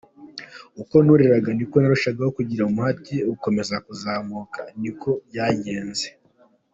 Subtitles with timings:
[0.81, 6.07] Uko nuriraga ni nako narushagaho kugira umuhate wo gukomeza kuzamuka, ni uko byagenze.